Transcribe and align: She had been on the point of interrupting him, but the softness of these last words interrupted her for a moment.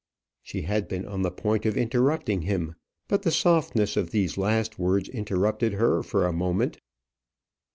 She 0.41 0.63
had 0.63 0.87
been 0.87 1.05
on 1.05 1.21
the 1.21 1.29
point 1.29 1.63
of 1.67 1.77
interrupting 1.77 2.41
him, 2.41 2.73
but 3.07 3.21
the 3.21 3.29
softness 3.29 3.95
of 3.95 4.09
these 4.09 4.35
last 4.35 4.79
words 4.79 5.07
interrupted 5.07 5.73
her 5.73 6.01
for 6.01 6.25
a 6.25 6.33
moment. 6.33 6.79